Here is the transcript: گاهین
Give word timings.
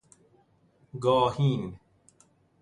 گاهین 1.01 1.79